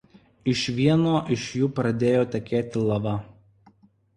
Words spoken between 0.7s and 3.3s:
vieno iš jų pradėjo tekėti lava.